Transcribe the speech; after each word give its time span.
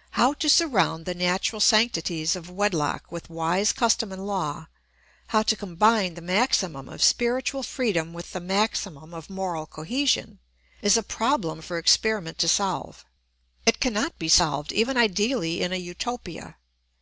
]How 0.20 0.34
to 0.34 0.50
surround 0.50 1.06
the 1.06 1.14
natural 1.14 1.58
sanctities 1.58 2.36
of 2.36 2.50
wedlock 2.50 3.10
with 3.10 3.30
wise 3.30 3.72
custom 3.72 4.12
and 4.12 4.26
law, 4.26 4.66
how 5.28 5.42
to 5.44 5.56
combine 5.56 6.12
the 6.16 6.20
maximum 6.20 6.86
of 6.86 7.02
spiritual 7.02 7.62
freedom 7.62 8.12
with 8.12 8.34
the 8.34 8.40
maximum 8.40 9.14
of 9.14 9.30
moral 9.30 9.64
cohesion, 9.66 10.38
is 10.82 10.98
a 10.98 11.02
problem 11.02 11.62
for 11.62 11.78
experiment 11.78 12.36
to 12.40 12.46
solve. 12.46 13.06
It 13.64 13.80
cannot 13.80 14.18
be 14.18 14.28
solved, 14.28 14.70
even 14.72 14.98
ideally, 14.98 15.62
in 15.62 15.72
a 15.72 15.76
Utopia. 15.76 16.58